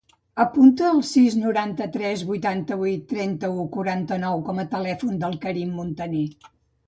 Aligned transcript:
Apunta 0.43 0.85
el 0.91 1.01
sis, 1.09 1.35
noranta-tres, 1.41 2.23
vuitanta-vuit, 2.29 3.03
trenta-u, 3.13 3.67
quaranta-nou 3.77 4.43
com 4.49 4.61
a 4.63 4.67
telèfon 4.75 5.21
del 5.25 5.37
Karim 5.47 5.77
Montaner. 5.81 6.27